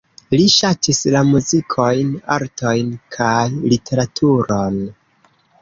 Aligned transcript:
Li 0.39 0.45
ŝatis 0.53 1.01
la 1.15 1.21
muzikojn, 1.33 2.09
artojn 2.37 2.89
kaj 3.17 3.45
literaturon. 3.75 4.85